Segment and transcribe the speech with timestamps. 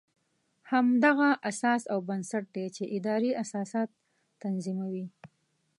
[0.71, 3.89] همدغه اساس او بنسټ دی چې ادارې اساسات
[4.41, 5.05] تنظیموي.